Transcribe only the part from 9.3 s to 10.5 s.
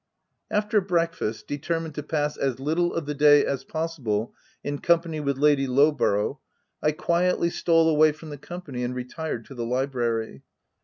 to the library.